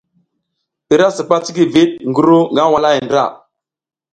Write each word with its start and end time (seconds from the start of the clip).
I 0.91 0.95
ra 0.99 1.07
sipas 1.15 1.43
cikivid 1.45 1.91
ngi 2.09 2.21
ru 2.27 2.39
nag 2.55 2.67
walahay 2.71 2.99
ndra. 3.05 3.23